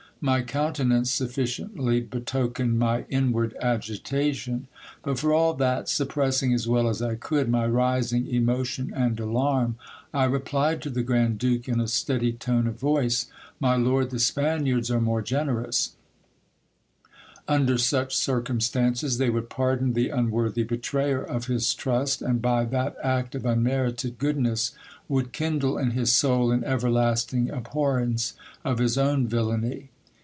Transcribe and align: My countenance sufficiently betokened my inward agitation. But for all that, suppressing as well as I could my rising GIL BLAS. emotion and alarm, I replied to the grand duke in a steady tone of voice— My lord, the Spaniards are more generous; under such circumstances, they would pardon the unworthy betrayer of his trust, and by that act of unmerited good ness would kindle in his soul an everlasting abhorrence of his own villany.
My 0.23 0.43
countenance 0.43 1.09
sufficiently 1.09 1.99
betokened 1.99 2.77
my 2.77 3.05
inward 3.09 3.55
agitation. 3.59 4.67
But 5.01 5.17
for 5.17 5.33
all 5.33 5.55
that, 5.55 5.89
suppressing 5.89 6.53
as 6.53 6.67
well 6.67 6.87
as 6.87 7.01
I 7.01 7.15
could 7.15 7.49
my 7.49 7.65
rising 7.65 8.25
GIL 8.25 8.33
BLAS. 8.33 8.37
emotion 8.37 8.93
and 8.95 9.19
alarm, 9.19 9.77
I 10.13 10.25
replied 10.25 10.79
to 10.83 10.91
the 10.91 11.01
grand 11.01 11.39
duke 11.39 11.67
in 11.67 11.79
a 11.81 11.87
steady 11.87 12.33
tone 12.33 12.67
of 12.67 12.79
voice— 12.79 13.29
My 13.59 13.75
lord, 13.75 14.11
the 14.11 14.19
Spaniards 14.19 14.91
are 14.91 15.01
more 15.01 15.23
generous; 15.23 15.95
under 17.47 17.79
such 17.79 18.15
circumstances, 18.15 19.17
they 19.17 19.31
would 19.31 19.49
pardon 19.49 19.93
the 19.93 20.09
unworthy 20.09 20.61
betrayer 20.61 21.23
of 21.23 21.45
his 21.47 21.73
trust, 21.73 22.21
and 22.21 22.43
by 22.43 22.63
that 22.65 22.95
act 23.01 23.33
of 23.33 23.43
unmerited 23.43 24.19
good 24.19 24.37
ness 24.37 24.73
would 25.09 25.31
kindle 25.31 25.79
in 25.79 25.89
his 25.91 26.11
soul 26.11 26.51
an 26.51 26.63
everlasting 26.63 27.49
abhorrence 27.49 28.35
of 28.63 28.77
his 28.77 28.99
own 28.99 29.25
villany. 29.27 29.89